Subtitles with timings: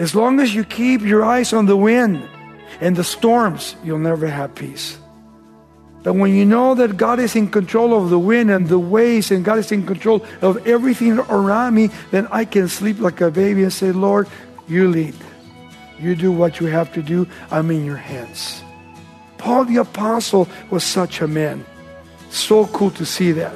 [0.00, 2.26] As long as you keep your eyes on the wind
[2.80, 4.96] and the storms, you'll never have peace.
[6.02, 9.30] But when you know that God is in control of the wind and the waves
[9.30, 13.30] and God is in control of everything around me, then I can sleep like a
[13.30, 14.26] baby and say, Lord,
[14.66, 15.14] you lead.
[16.00, 17.28] You do what you have to do.
[17.50, 18.64] I'm in your hands.
[19.36, 21.66] Paul the Apostle was such a man.
[22.30, 23.52] So cool to see that.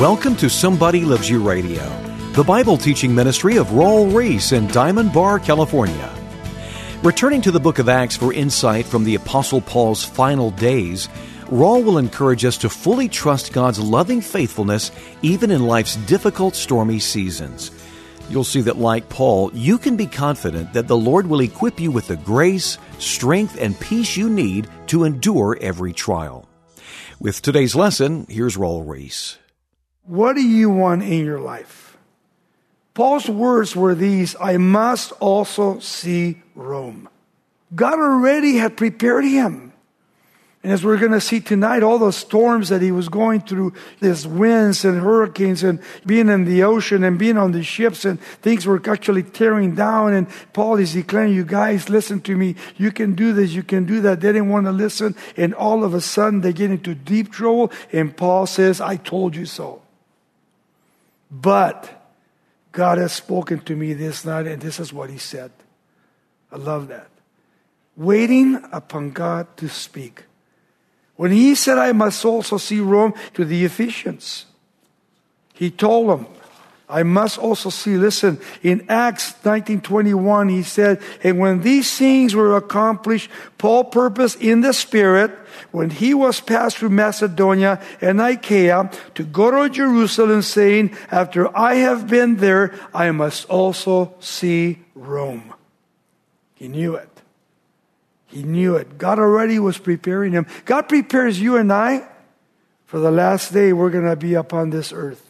[0.00, 1.86] Welcome to Somebody Loves You Radio,
[2.32, 6.10] the Bible teaching ministry of Raul Ries in Diamond Bar, California.
[7.02, 11.08] Returning to the book of Acts for insight from the Apostle Paul's final days,
[11.48, 14.90] Raul will encourage us to fully trust God's loving faithfulness
[15.20, 17.70] even in life's difficult, stormy seasons.
[18.30, 21.90] You'll see that, like Paul, you can be confident that the Lord will equip you
[21.90, 26.48] with the grace, strength, and peace you need to endure every trial.
[27.20, 29.39] With today's lesson, here's Raul Ries.
[30.10, 31.96] What do you want in your life?
[32.94, 37.08] Paul's words were these I must also see Rome.
[37.76, 39.72] God already had prepared him.
[40.64, 43.72] And as we're going to see tonight, all the storms that he was going through,
[44.00, 48.20] these winds and hurricanes and being in the ocean and being on the ships and
[48.20, 50.12] things were actually tearing down.
[50.12, 52.56] And Paul is declaring, you guys, listen to me.
[52.76, 53.52] You can do this.
[53.52, 54.20] You can do that.
[54.20, 55.14] They didn't want to listen.
[55.36, 57.70] And all of a sudden they get into deep trouble.
[57.92, 59.82] And Paul says, I told you so.
[61.30, 61.90] But
[62.72, 65.52] God has spoken to me this night, and this is what He said.
[66.50, 67.08] I love that.
[67.96, 70.24] Waiting upon God to speak.
[71.16, 74.46] When He said, I must also see Rome to the Ephesians,
[75.54, 76.26] He told them,
[76.90, 82.56] I must also see, listen, in Acts 1921, he said, and when these things were
[82.56, 85.30] accomplished, Paul purposed in the Spirit,
[85.70, 91.76] when he was passed through Macedonia and Achaia, to go to Jerusalem, saying, after I
[91.76, 95.54] have been there, I must also see Rome.
[96.54, 97.08] He knew it.
[98.26, 98.98] He knew it.
[98.98, 100.46] God already was preparing him.
[100.64, 102.06] God prepares you and I
[102.90, 105.29] for the last day we're going to be upon this earth.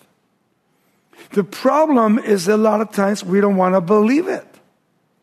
[1.32, 4.46] The problem is a lot of times we don't want to believe it.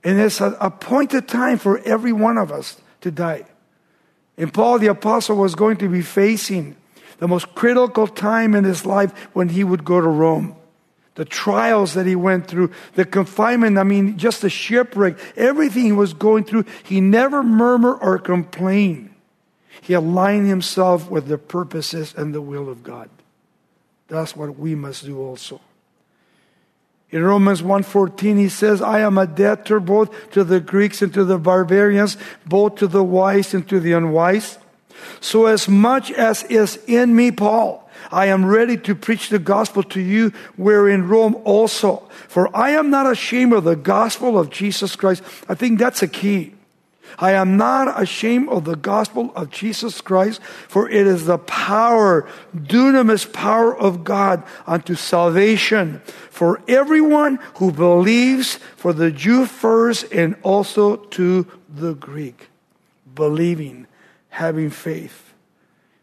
[0.03, 3.46] And it's a appointed time for every one of us to die.
[4.38, 6.75] And Paul the Apostle was going to be facing
[7.18, 10.56] the most critical time in his life when he would go to Rome.
[11.16, 15.91] The trials that he went through, the confinement, I mean, just the shipwreck, everything he
[15.91, 19.16] was going through, he never murmured or complained.
[19.81, 23.09] He aligned himself with the purposes and the will of God.
[24.08, 25.59] That's what we must do also.
[27.09, 31.23] In Romans 1:14 he says, "I am a debtor both to the Greeks and to
[31.23, 34.57] the barbarians, both to the wise and to the unwise.
[35.22, 39.84] So as much as is in me, Paul, I am ready to preach the gospel
[39.84, 42.03] to you where in Rome also.
[42.28, 46.07] For I am not ashamed of the gospel of Jesus Christ." I think that's a
[46.09, 46.56] key.
[47.18, 52.28] I am not ashamed of the gospel of Jesus Christ, for it is the power,
[52.56, 60.35] dunamis power of God unto salvation for everyone who believes, for the Jew first and
[60.44, 62.50] also to the Greek.
[63.16, 63.88] Believing,
[64.29, 65.34] having faith.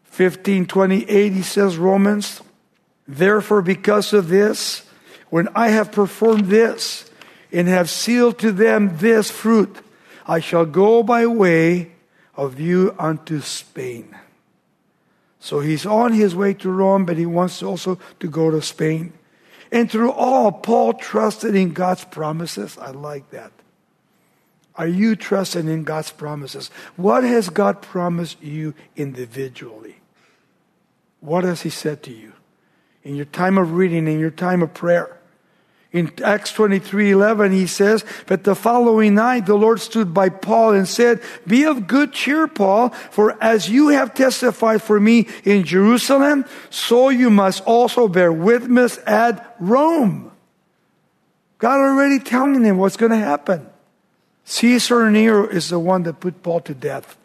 [0.05, 2.41] 1528, he says, Romans,
[3.07, 4.85] therefore, because of this,
[5.29, 7.09] when I have performed this
[7.51, 9.75] and have sealed to them this fruit,
[10.25, 11.91] I shall go by way
[12.35, 14.15] of you unto Spain.
[15.39, 19.13] So he's on his way to Rome, but he wants also to go to Spain.
[19.71, 22.77] And through all, Paul trusted in God's promises.
[22.77, 23.51] I like that.
[24.75, 26.69] Are you trusting in God's promises?
[26.95, 29.97] What has God promised you individually?
[31.19, 32.33] What has He said to you?
[33.03, 35.14] In your time of reading, in your time of prayer.
[35.95, 40.73] In Acts 23 11, he says, But the following night the Lord stood by Paul
[40.73, 45.63] and said, Be of good cheer, Paul, for as you have testified for me in
[45.63, 50.33] Jerusalem, so you must also bear witness at Rome.
[51.59, 53.65] God already telling him what's going to happen.
[54.43, 57.15] Caesar Nero is the one that put Paul to death,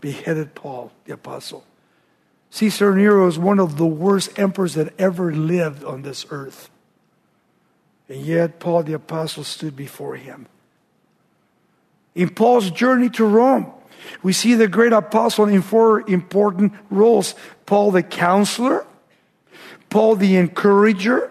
[0.00, 1.64] beheaded Paul, the apostle.
[2.50, 6.70] Caesar Nero is one of the worst emperors that ever lived on this earth.
[8.08, 10.46] And yet, Paul the Apostle stood before him.
[12.14, 13.72] In Paul's journey to Rome,
[14.22, 17.34] We see the great apostle in four important roles
[17.64, 18.86] Paul the counselor,
[19.88, 21.30] Paul the encourager.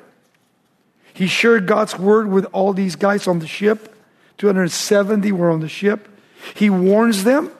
[1.13, 3.95] He shared God's word with all these guys on the ship.
[4.39, 6.09] 270 were on the ship.
[6.55, 7.51] He warns them.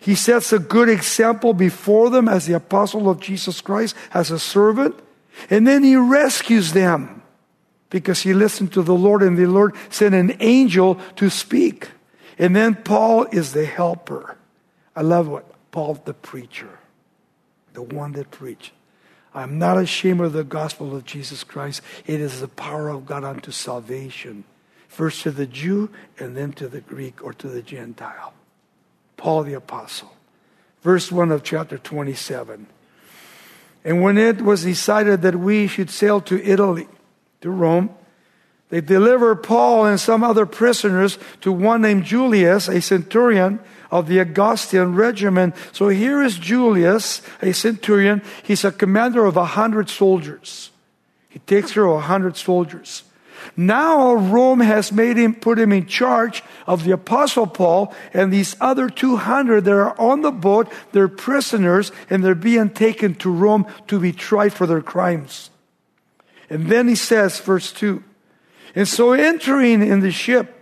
[0.00, 4.38] He sets a good example before them as the apostle of Jesus Christ, as a
[4.38, 4.94] servant.
[5.50, 7.17] And then he rescues them
[7.90, 11.90] because he listened to the Lord and the Lord sent an angel to speak.
[12.38, 14.36] And then Paul is the helper.
[14.94, 16.78] I love what Paul the preacher,
[17.72, 18.72] the one that preached.
[19.34, 21.82] I'm not ashamed of the gospel of Jesus Christ.
[22.06, 24.44] It is the power of God unto salvation,
[24.88, 28.32] first to the Jew and then to the Greek or to the Gentile.
[29.16, 30.12] Paul the apostle.
[30.82, 32.66] Verse 1 of chapter 27.
[33.84, 36.88] And when it was decided that we should sail to Italy,
[37.40, 37.90] to Rome,
[38.68, 44.18] they delivered Paul and some other prisoners to one named Julius, a centurion of the
[44.18, 45.54] Augustan regiment.
[45.72, 48.22] So here is Julius, a centurion.
[48.42, 50.70] He's a commander of a hundred soldiers.
[51.30, 53.04] He takes care of a hundred soldiers.
[53.56, 58.56] Now Rome has made him, put him in charge of the apostle Paul and these
[58.60, 60.70] other 200 that are on the boat.
[60.92, 65.50] They're prisoners and they're being taken to Rome to be tried for their crimes.
[66.50, 68.02] And then he says, verse 2,
[68.74, 70.54] and so entering in the ship,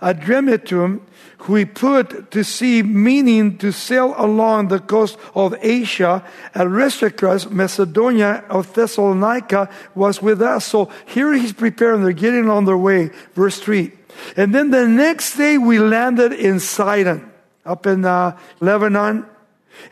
[0.00, 1.00] Adramyttium,
[1.38, 6.24] who he put to sea, meaning to sail along the coast of Asia.
[6.54, 10.64] Aristarchus, Macedonia of Thessalonica, was with us.
[10.66, 13.10] So here he's preparing, they're getting on their way.
[13.34, 13.92] Verse 3.
[14.36, 17.30] And then the next day we landed in Sidon,
[17.64, 19.26] up in uh, Lebanon.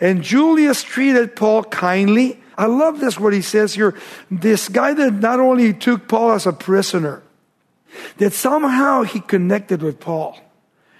[0.01, 2.41] And Julius treated Paul kindly.
[2.57, 3.95] I love this, what he says here.
[4.31, 7.23] This guy that not only took Paul as a prisoner,
[8.19, 10.39] that somehow he connected with Paul.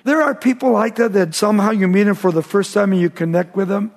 [0.05, 3.01] There are people like that that somehow you meet them for the first time and
[3.01, 3.93] you connect with them.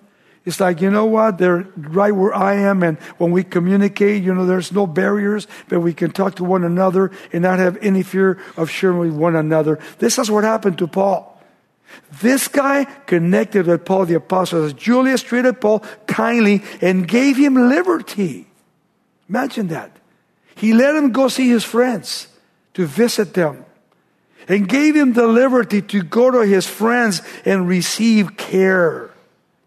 [0.46, 1.40] It's like, you know what?
[1.40, 2.82] They're right where I am.
[2.82, 6.64] And when we communicate, you know, there's no barriers, but we can talk to one
[6.64, 9.78] another and not have any fear of sharing with one another.
[10.00, 11.37] This is what happened to Paul.
[12.22, 14.70] This guy connected with Paul the apostle.
[14.72, 18.48] Julius treated Paul kindly and gave him liberty.
[19.30, 19.92] Imagine that.
[20.56, 22.28] He let him go see his friends
[22.74, 23.66] to visit them
[24.48, 29.12] and gave him the liberty to go to his friends and receive care.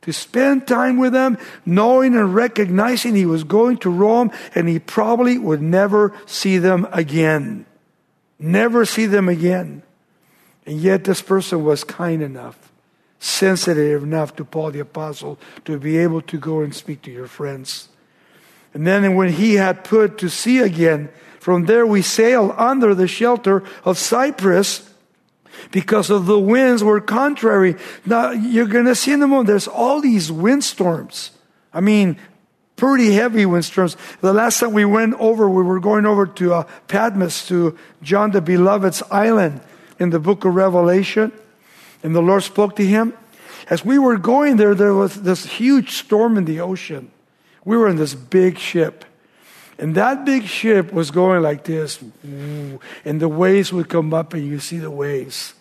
[0.03, 1.37] To spend time with them,
[1.67, 6.89] knowing and recognizing he was going to Rome and he probably would never see them
[6.91, 7.67] again.
[8.39, 9.83] Never see them again.
[10.67, 12.73] And yet, this person was kind enough,
[13.19, 17.27] sensitive enough to Paul the Apostle to be able to go and speak to your
[17.27, 17.89] friends.
[18.75, 21.11] And then, when he had put to sea again,
[21.41, 24.89] from there we sailed under the shelter of Cyprus
[25.71, 27.77] because of the winds were contrary.
[28.05, 31.31] Now you're going to see in the moment, there's all these windstorms.
[31.73, 32.19] I mean,
[32.77, 33.97] pretty heavy windstorms.
[34.21, 38.31] The last time we went over, we were going over to uh, Patmos, to John
[38.31, 39.61] the Beloved's island
[40.01, 41.31] in the book of Revelation.
[42.03, 43.13] And the Lord spoke to him.
[43.69, 47.13] As we were going there, there was this huge storm in the ocean.
[47.65, 49.05] We were in this big ship.
[49.79, 52.01] And that big ship was going like this,
[53.05, 55.55] and the waves would come up, and you see the waves.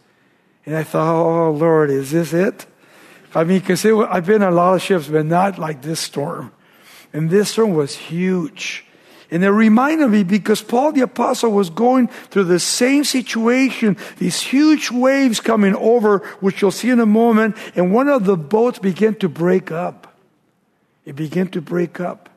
[0.65, 2.65] And I thought, oh, Lord, is this it?
[3.33, 6.51] I mean, because I've been on a lot of ships, but not like this storm.
[7.13, 8.83] And this storm was huge.
[9.31, 14.41] And it reminded me because Paul the Apostle was going through the same situation, these
[14.41, 18.79] huge waves coming over, which you'll see in a moment, and one of the boats
[18.79, 20.15] began to break up.
[21.05, 22.29] It began to break up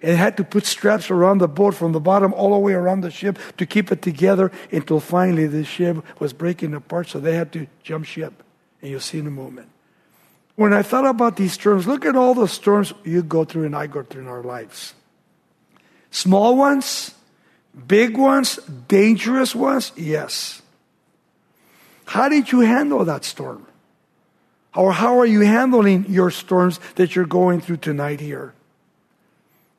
[0.00, 3.02] and had to put straps around the boat from the bottom all the way around
[3.02, 7.34] the ship to keep it together until finally the ship was breaking apart, so they
[7.34, 8.42] had to jump ship.
[8.80, 9.68] And you'll see in a moment.
[10.54, 13.76] When I thought about these storms, look at all the storms you go through and
[13.76, 14.94] I go through in our lives.
[16.10, 17.14] Small ones,
[17.86, 18.56] big ones,
[18.88, 20.62] dangerous ones, yes.
[22.06, 23.66] How did you handle that storm?
[24.74, 28.54] Or how are you handling your storms that you're going through tonight here?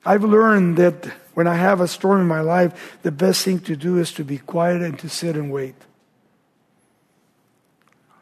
[0.04, 3.76] I've learned that when I have a storm in my life, the best thing to
[3.76, 5.74] do is to be quiet and to sit and wait.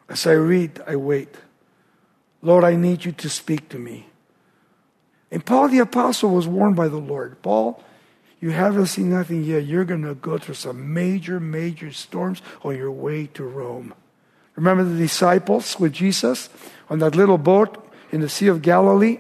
[0.09, 1.35] As I read, I wait.
[2.43, 4.07] Lord, I need you to speak to me.
[5.31, 7.83] And Paul the Apostle was warned by the Lord Paul,
[8.41, 9.65] you haven't seen nothing yet.
[9.65, 13.95] You're going to go through some major, major storms on your way to Rome.
[14.55, 16.49] Remember the disciples with Jesus
[16.89, 19.19] on that little boat in the Sea of Galilee?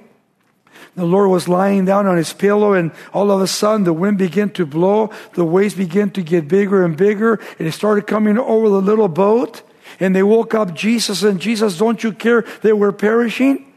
[0.94, 4.18] The Lord was lying down on his pillow, and all of a sudden the wind
[4.18, 5.10] began to blow.
[5.34, 9.08] The waves began to get bigger and bigger, and it started coming over the little
[9.08, 9.62] boat.
[10.00, 13.72] And they woke up Jesus and Jesus, don't you care they were perishing?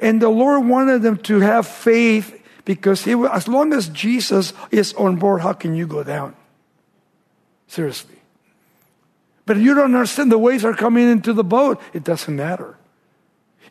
[0.00, 2.37] And the Lord wanted them to have faith
[2.68, 6.36] because he, as long as Jesus is on board, how can you go down?
[7.66, 8.16] Seriously.
[9.46, 11.80] But you don't understand the waves are coming into the boat.
[11.94, 12.76] It doesn't matter.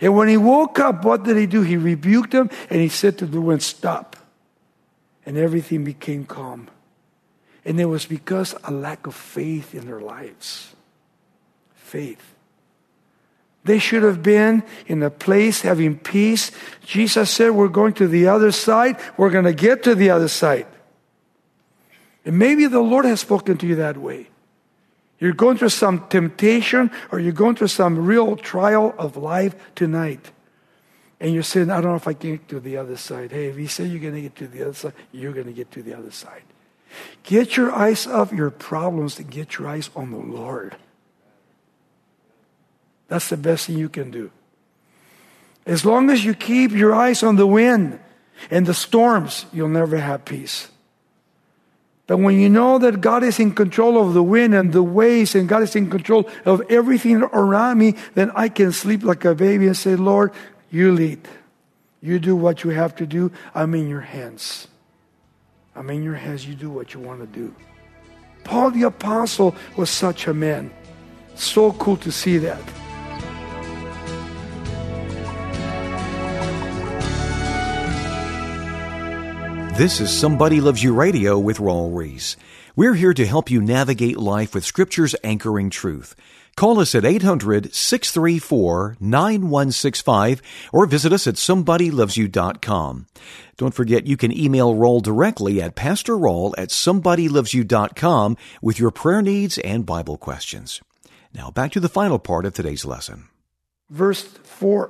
[0.01, 1.61] And when he woke up, what did he do?
[1.61, 4.15] He rebuked them and he said to the wind, Stop.
[5.27, 6.67] And everything became calm.
[7.63, 10.73] And it was because a lack of faith in their lives.
[11.75, 12.33] Faith.
[13.67, 16.51] They should have been in a place having peace.
[16.85, 18.97] Jesus said, We're going to the other side.
[19.17, 20.67] We're going to get to the other side.
[22.23, 24.29] And maybe the Lord has spoken to you that way.
[25.19, 30.31] You're going through some temptation or you're going through some real trial of life tonight.
[31.19, 33.31] And you're saying, I don't know if I can get to the other side.
[33.31, 35.53] Hey, if you say you're going to get to the other side, you're going to
[35.53, 36.43] get to the other side.
[37.23, 40.77] Get your eyes off your problems and get your eyes on the Lord.
[43.07, 44.31] That's the best thing you can do.
[45.65, 47.99] As long as you keep your eyes on the wind
[48.49, 50.69] and the storms, you'll never have peace.
[52.07, 55.35] But when you know that God is in control of the wind and the waves
[55.35, 59.35] and God is in control of everything around me, then I can sleep like a
[59.35, 60.31] baby and say, Lord,
[60.71, 61.27] you lead.
[62.01, 63.31] You do what you have to do.
[63.53, 64.69] I'm in your hands.
[65.75, 66.47] I'm in your hands.
[66.47, 67.53] You do what you want to do.
[68.45, 70.71] Paul the Apostle was such a man.
[71.35, 72.61] So cool to see that.
[79.77, 82.35] This is Somebody Loves You Radio with Raul Ries.
[82.75, 86.15] We're here to help you navigate life with Scripture's anchoring truth.
[86.55, 90.41] Call us at 800 634 9165
[90.73, 93.05] or visit us at somebodylovesyou.com.
[93.55, 99.21] Don't forget you can email Raul directly at Pastor Raul at somebodylovesyou.com with your prayer
[99.21, 100.81] needs and Bible questions.
[101.35, 103.25] Now back to the final part of today's lesson.
[103.91, 104.89] Verse 4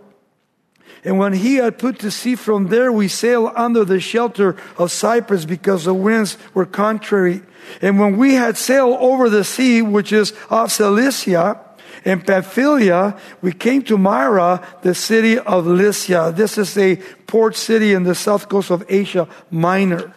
[1.03, 4.91] and when he had put to sea from there, we sailed under the shelter of
[4.91, 7.43] Cyprus because the winds were contrary.
[7.81, 11.61] And when we had sailed over the sea, which is off Cilicia
[12.03, 16.33] and Pamphylia, we came to Myra, the city of Lycia.
[16.35, 20.13] This is a port city in the south coast of Asia Minor.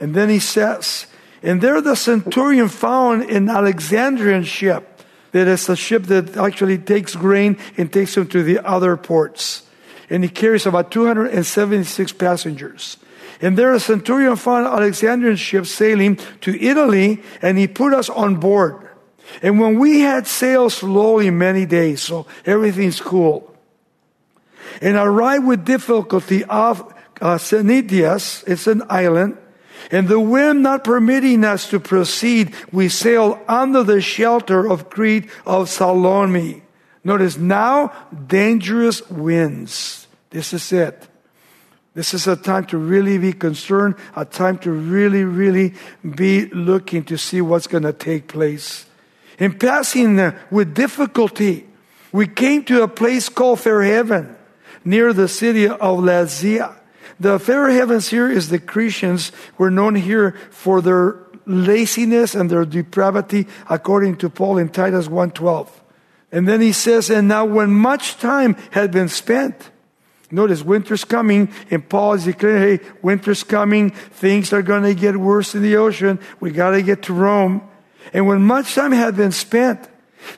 [0.00, 1.06] And then he says,
[1.42, 4.88] and there the centurion found an Alexandrian ship.
[5.32, 9.64] That is a ship that actually takes grain and takes them to the other ports
[10.12, 12.98] and he carries about 276 passengers.
[13.40, 18.36] And there a centurion found Alexandrian ship sailing to Italy, and he put us on
[18.36, 18.90] board.
[19.40, 23.56] And when we had sailed slowly many days, so everything's cool,
[24.82, 26.92] and arrived with difficulty off
[27.22, 29.38] uh, it's an island,
[29.90, 35.30] and the wind not permitting us to proceed, we sailed under the shelter of Crete
[35.46, 36.62] of Salmone.
[37.02, 37.92] Notice now
[38.26, 40.01] dangerous winds.
[40.32, 41.08] This is it.
[41.94, 47.04] This is a time to really be concerned, a time to really, really be looking
[47.04, 48.86] to see what's going to take place.
[49.38, 51.66] In passing uh, with difficulty,
[52.10, 54.34] we came to a place called Fair Haven,
[54.84, 56.76] near the city of Lasea.
[57.20, 62.64] The Fair Havens here is the Christians were known here for their laziness and their
[62.64, 65.68] depravity, according to Paul in Titus 1.12.
[66.30, 69.71] And then he says, and now when much time had been spent,
[70.32, 73.90] Notice winter's coming, and Paul is declaring, hey, winter's coming.
[73.90, 76.18] Things are going to get worse in the ocean.
[76.40, 77.68] We got to get to Rome.
[78.14, 79.86] And when much time had been spent,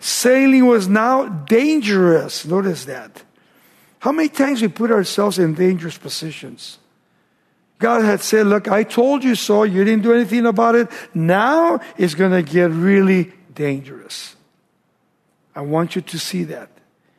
[0.01, 2.45] sailing was now dangerous.
[2.45, 3.23] Notice that.
[4.01, 6.79] How many times we put ourselves in dangerous positions?
[7.79, 9.63] God had said, Look, I told you so.
[9.63, 10.89] You didn't do anything about it.
[11.15, 14.35] Now it's going to get really dangerous.
[15.55, 16.69] I want you to see that.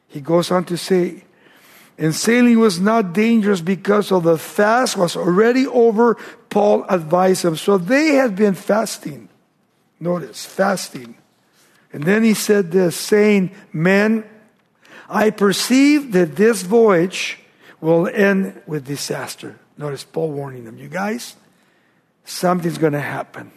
[0.10, 1.24] He goes on to say,
[1.98, 6.16] and sailing was not dangerous because of the fast was already over.
[6.50, 7.56] Paul advised them.
[7.56, 9.30] So they had been fasting.
[10.00, 11.16] Notice, fasting.
[11.94, 14.26] And then he said this, saying, Men,
[15.08, 17.40] I perceive that this voyage
[17.80, 19.58] will end with disaster.
[19.78, 21.36] Notice Paul warning them, you guys,
[22.26, 23.52] something's going to happen.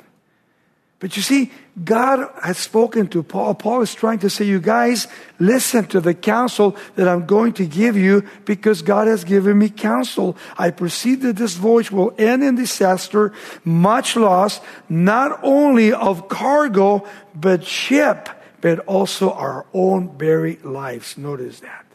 [1.01, 1.53] But you see,
[1.85, 3.55] God has spoken to Paul.
[3.55, 5.07] Paul is trying to say, you guys,
[5.39, 9.69] listen to the counsel that I'm going to give you because God has given me
[9.71, 10.37] counsel.
[10.57, 13.33] I perceive that this voyage will end in disaster,
[13.65, 18.29] much loss, not only of cargo, but ship,
[18.61, 21.17] but also our own very lives.
[21.17, 21.87] Notice that.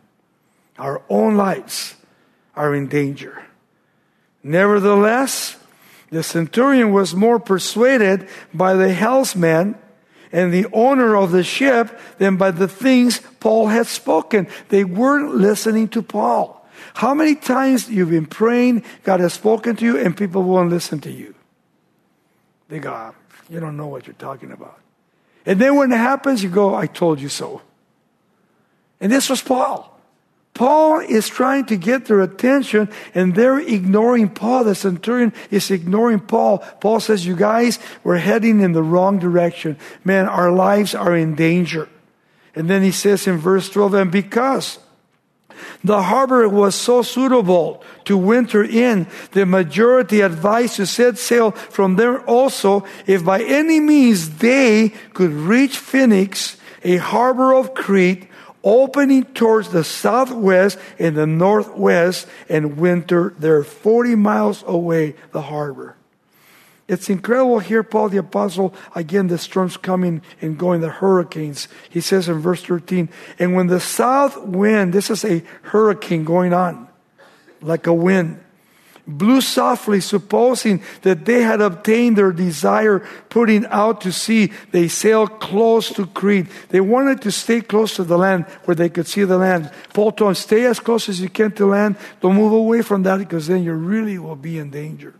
[0.78, 1.96] Our own lives
[2.56, 3.44] are in danger.
[4.44, 5.58] Nevertheless,
[6.14, 9.76] the centurion was more persuaded by the helmsman
[10.32, 14.48] and the owner of the ship than by the things Paul had spoken.
[14.70, 16.66] They weren't listening to Paul.
[16.94, 21.00] How many times you've been praying, God has spoken to you, and people won't listen
[21.02, 21.34] to you?
[22.70, 23.14] They go, ah,
[23.50, 24.80] you don't know what you're talking about.
[25.46, 27.62] And then when it happens, you go, I told you so.
[29.02, 29.93] And this was Paul.
[30.54, 34.64] Paul is trying to get their attention and they're ignoring Paul.
[34.64, 36.60] The centurion is ignoring Paul.
[36.80, 39.78] Paul says, You guys, we're heading in the wrong direction.
[40.04, 41.90] Man, our lives are in danger.
[42.56, 44.78] And then he says in verse 12, And because
[45.84, 51.96] the harbor was so suitable to winter in, the majority advised to set sail from
[51.96, 58.28] there also, if by any means they could reach Phoenix, a harbor of Crete,
[58.64, 65.96] opening towards the southwest and the northwest, and winter there 40 miles away, the harbor.
[66.88, 71.68] It's incredible here, Paul the Apostle, again, the storms coming and going, the hurricanes.
[71.90, 76.54] He says in verse 13, and when the south wind, this is a hurricane going
[76.54, 76.90] on,
[77.62, 78.44] like a wind,
[79.06, 84.52] blew softly, supposing that they had obtained their desire, putting out to sea.
[84.72, 86.48] They sailed close to Crete.
[86.70, 89.72] They wanted to stay close to the land where they could see the land.
[89.94, 91.98] Paul told them, stay as close as you can to land.
[92.22, 95.14] Don't move away from that because then you really will be in danger.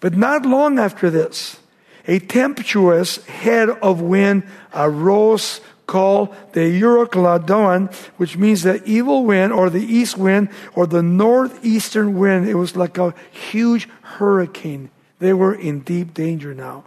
[0.00, 1.58] But not long after this,
[2.06, 9.68] a tempestuous head of wind arose called the Euroclydon, which means the evil wind or
[9.70, 12.48] the east wind or the northeastern wind.
[12.48, 14.90] It was like a huge hurricane.
[15.18, 16.84] They were in deep danger now.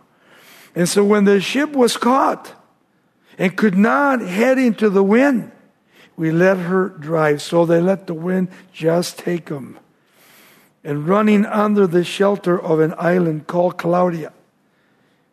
[0.73, 2.53] And so when the ship was caught
[3.37, 5.51] and could not head into the wind,
[6.15, 7.41] we let her drive.
[7.41, 9.79] So they let the wind just take them.
[10.83, 14.31] And running under the shelter of an island called Claudia,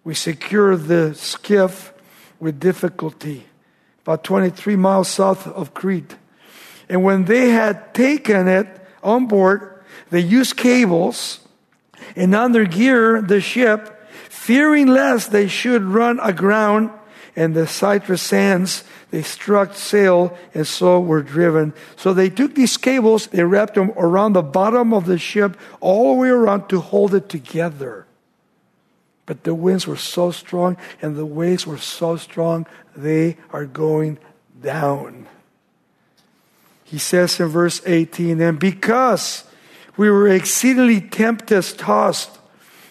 [0.05, 1.93] we secured the skiff
[2.41, 3.45] with difficulty
[4.09, 6.17] about 23 miles south of Crete.
[6.89, 8.67] And when they had taken it
[9.03, 11.41] on board, they used cables
[12.17, 16.91] and under gear the ship, fearing lest they should run aground
[17.37, 21.75] and the Syrtis Sands, they struck sail and so were driven.
[21.97, 26.15] So they took these cables, they wrapped them around the bottom of the ship, all
[26.15, 28.08] the way around to hold it together.
[29.29, 34.17] But the winds were so strong and the waves were so strong, they are going
[34.63, 35.27] down.
[36.85, 39.45] He says in verse 18, and because
[39.99, 42.39] we were exceedingly tempest tossed,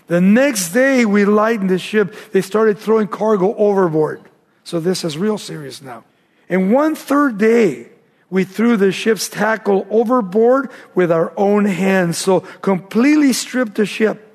[0.05, 2.13] the next day we lightened the ship.
[2.31, 4.21] They started throwing cargo overboard.
[4.63, 6.03] So this is real serious now.
[6.49, 7.87] And one third day,
[8.29, 12.19] we threw the ship's tackle overboard with our own hands.
[12.19, 14.26] So completely stripped the ship.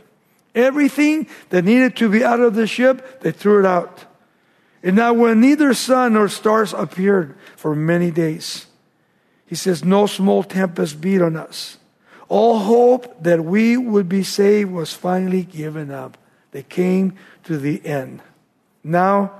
[0.54, 4.04] Everything that needed to be out of the ship, they threw it out.
[4.82, 8.66] And now, when neither sun nor stars appeared for many days,
[9.46, 11.78] he says, No small tempest beat on us.
[12.28, 16.18] All hope that we would be saved was finally given up.
[16.50, 18.22] They came to the end.
[18.82, 19.32] Now,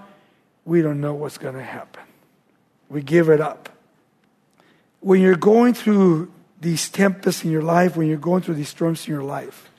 [0.65, 2.03] we don't know what's going to happen.
[2.89, 3.71] We give it up.
[5.01, 9.07] When you're going through these tempests in your life, when you're going through these storms
[9.09, 9.71] in your life,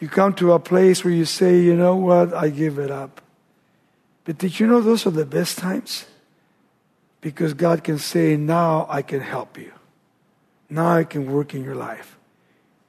[0.00, 3.20] you come to a place where you say, you know what, I give it up.
[4.24, 6.06] But did you know those are the best times?
[7.20, 9.72] Because God can say, now I can help you.
[10.68, 12.18] Now I can work in your life.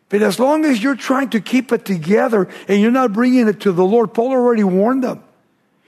[0.10, 3.60] But as long as you're trying to keep it together and you're not bringing it
[3.62, 5.24] to the Lord, Paul already warned them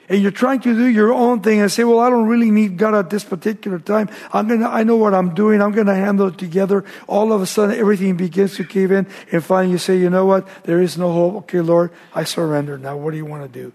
[0.09, 2.77] and you're trying to do your own thing and say, well, I don't really need
[2.77, 4.09] God at this particular time.
[4.33, 5.61] I'm gonna, I know what I'm doing.
[5.61, 6.83] I'm gonna handle it together.
[7.07, 10.25] All of a sudden, everything begins to cave in and finally you say, you know
[10.25, 10.47] what?
[10.63, 11.35] There is no hope.
[11.43, 12.97] Okay, Lord, I surrender now.
[12.97, 13.71] What do you want to do?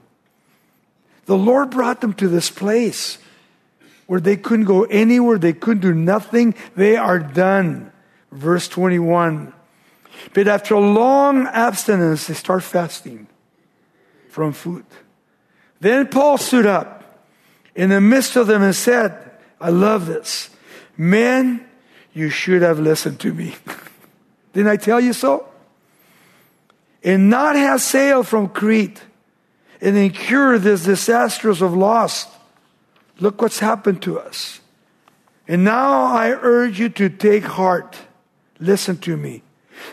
[1.26, 3.18] The Lord brought them to this place
[4.06, 5.38] where they couldn't go anywhere.
[5.38, 6.54] They couldn't do nothing.
[6.74, 7.92] They are done.
[8.32, 9.54] Verse 21.
[10.34, 13.28] But after a long abstinence, they start fasting
[14.28, 14.84] from food.
[15.84, 17.04] Then Paul stood up
[17.74, 20.48] in the midst of them and said, I love this.
[20.96, 21.62] Men,
[22.14, 23.54] you should have listened to me.
[24.54, 25.46] Didn't I tell you so?
[27.02, 29.02] And not have sailed from Crete
[29.82, 32.28] and incur this disastrous of loss.
[33.20, 34.60] Look what's happened to us.
[35.46, 37.94] And now I urge you to take heart.
[38.58, 39.42] Listen to me.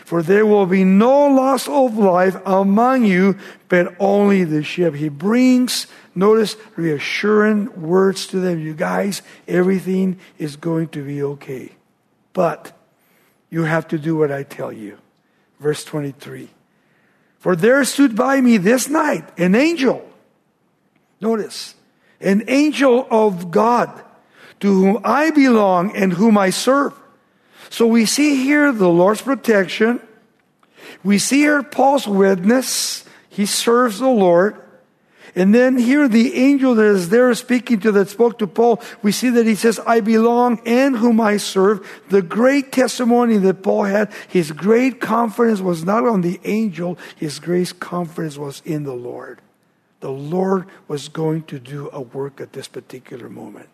[0.04, 4.94] For there will be no loss of life among you, but only the ship.
[4.94, 8.58] He brings, notice, reassuring words to them.
[8.58, 11.72] You guys, everything is going to be okay.
[12.32, 12.72] But
[13.50, 14.98] you have to do what I tell you.
[15.60, 16.48] Verse 23.
[17.38, 20.08] For there stood by me this night an angel.
[21.20, 21.74] Notice,
[22.20, 24.02] an angel of God
[24.60, 26.94] to whom I belong and whom I serve.
[27.72, 29.98] So we see here the Lord's protection.
[31.02, 33.06] We see here Paul's witness.
[33.30, 34.56] He serves the Lord.
[35.34, 39.10] And then here the angel that is there speaking to that spoke to Paul, we
[39.10, 41.88] see that he says, I belong and whom I serve.
[42.10, 47.38] The great testimony that Paul had, his great confidence was not on the angel, his
[47.38, 49.40] great confidence was in the Lord.
[50.00, 53.70] The Lord was going to do a work at this particular moment.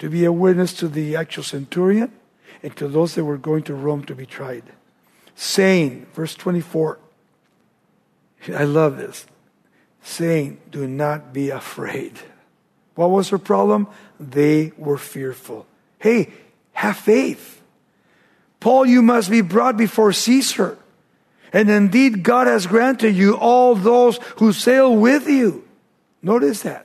[0.00, 2.12] To be a witness to the actual centurion
[2.62, 4.64] and to those that were going to Rome to be tried.
[5.34, 6.98] Saying, verse 24,
[8.54, 9.26] I love this
[10.04, 12.12] saying, Do not be afraid.
[12.94, 13.88] What was her problem?
[14.20, 15.66] They were fearful.
[15.98, 16.32] Hey,
[16.72, 17.62] have faith.
[18.60, 20.78] Paul, you must be brought before Caesar.
[21.52, 25.66] And indeed, God has granted you all those who sail with you.
[26.22, 26.83] Notice that.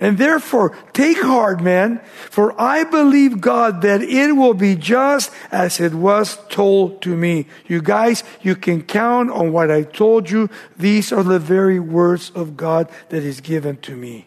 [0.00, 5.78] And therefore, take heart, man, for I believe God that it will be just as
[5.78, 7.46] it was told to me.
[7.66, 10.48] You guys, you can count on what I told you.
[10.74, 14.26] These are the very words of God that is given to me.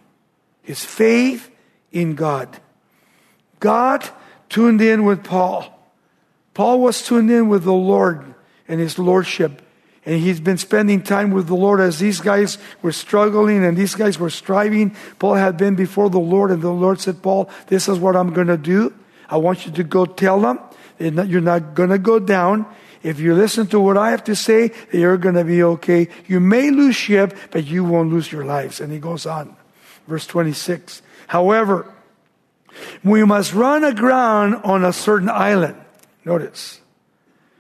[0.62, 1.50] His faith
[1.92, 2.60] in God.
[3.60, 4.08] God
[4.50, 5.74] tuned in with Paul.
[6.54, 8.36] Paul was tuned in with the Lord
[8.68, 9.63] and his lordship
[10.06, 13.96] and he's been spending time with the Lord as these guys were struggling and these
[13.96, 14.96] guys were striving.
[15.18, 18.34] Paul had been before the Lord, and the Lord said, Paul, this is what I'm
[18.34, 18.94] going to do.
[19.30, 20.60] I want you to go tell them
[21.00, 22.66] you're not going to go down.
[23.02, 26.08] If you listen to what I have to say, you're going to be okay.
[26.28, 28.80] You may lose ship, but you won't lose your lives.
[28.80, 29.56] And he goes on.
[30.08, 31.02] Verse 26.
[31.28, 31.92] However,
[33.04, 35.76] we must run aground on a certain island.
[36.24, 36.80] Notice.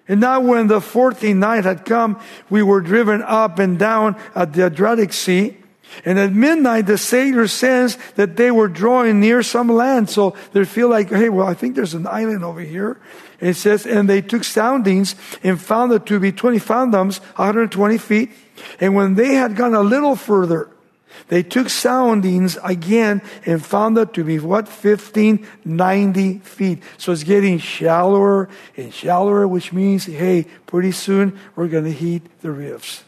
[0.07, 4.53] And now, when the 14th night had come, we were driven up and down at
[4.53, 5.57] the Adriatic Sea.
[6.05, 10.09] And at midnight, the sailors sensed that they were drawing near some land.
[10.09, 12.99] So they feel like, hey, well, I think there's an island over here.
[13.39, 18.31] It says, and they took soundings and found it to be 20 fathoms, 120 feet.
[18.79, 20.69] And when they had gone a little further,
[21.27, 24.65] they took soundings again and found it to be what?
[24.65, 26.83] 1590 feet.
[26.97, 32.41] So it's getting shallower and shallower, which means, hey, pretty soon we're going to hit
[32.41, 33.03] the reefs.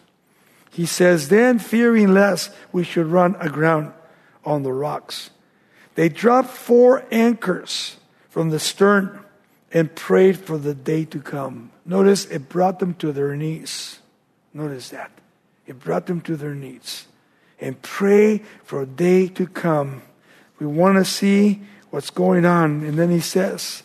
[0.71, 3.93] He says, then fearing lest we should run aground
[4.43, 5.29] on the rocks.
[5.95, 7.97] They dropped four anchors
[8.29, 9.23] from the stern
[9.71, 11.71] and prayed for the day to come.
[11.85, 13.99] Notice it brought them to their knees.
[14.53, 15.11] Notice that.
[15.65, 17.07] It brought them to their knees
[17.65, 20.03] and pray for a day to come.
[20.59, 22.83] We want to see what's going on.
[22.85, 23.81] And then he says,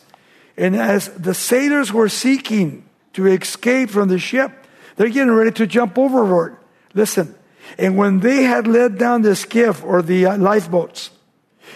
[0.55, 4.51] and as the sailors were seeking to escape from the ship,
[4.95, 6.57] they're getting ready to jump overboard.
[6.93, 7.33] Listen,
[7.79, 11.09] and when they had let down the skiff or the uh, lifeboats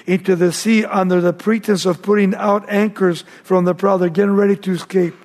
[0.06, 4.36] into the sea under the pretense of putting out anchors from the prow, they're getting
[4.36, 5.16] ready to escape.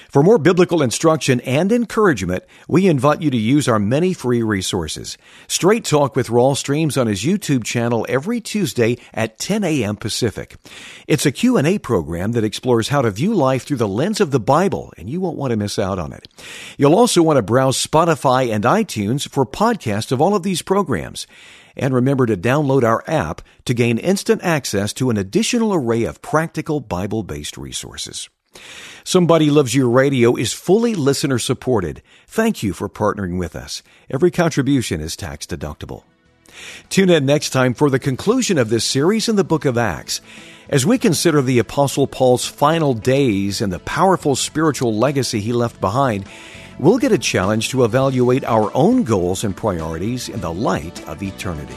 [0.09, 5.19] For more biblical instruction and encouragement, we invite you to use our many free resources.
[5.49, 9.97] Straight Talk with Raul streams on his YouTube channel every Tuesday at 10 a.m.
[9.97, 10.57] Pacific.
[11.07, 14.41] It's a Q&A program that explores how to view life through the lens of the
[14.41, 16.27] Bible, and you won't want to miss out on it.
[16.79, 21.27] You'll also want to browse Spotify and iTunes for podcasts of all of these programs.
[21.77, 26.23] And remember to download our app to gain instant access to an additional array of
[26.23, 28.31] practical Bible-based resources.
[29.05, 32.03] Somebody Loves You Radio is fully listener supported.
[32.27, 33.83] Thank you for partnering with us.
[34.11, 36.03] Every contribution is tax deductible.
[36.89, 40.21] Tune in next time for the conclusion of this series in the book of Acts.
[40.69, 45.81] As we consider the Apostle Paul's final days and the powerful spiritual legacy he left
[45.81, 46.27] behind,
[46.79, 51.23] we'll get a challenge to evaluate our own goals and priorities in the light of
[51.23, 51.77] eternity.